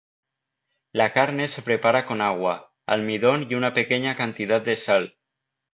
La 0.93 1.13
carne 1.13 1.47
se 1.47 1.61
prepara 1.61 2.07
con 2.07 2.21
agua, 2.21 2.73
almidón 2.87 3.45
y 3.47 3.53
una 3.53 3.71
pequeña 3.73 4.15
cantidad 4.15 4.59
de 4.59 4.75
sal. 4.75 5.15